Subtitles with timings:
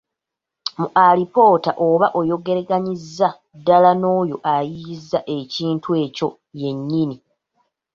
[0.79, 6.27] Mu alipoota oba oyogeraganyiza ddala n’oyo ayiiyizza ekintu ekyo
[6.61, 7.15] yennyini.